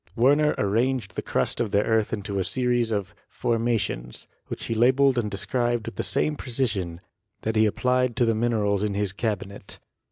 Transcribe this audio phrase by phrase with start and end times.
[0.15, 5.15] Werner arranged the crust of the earth into a series of "formations," which he labeled
[5.19, 7.01] and de scribed with the same precision
[7.41, 9.77] that he applied to the min erals in his cabinet.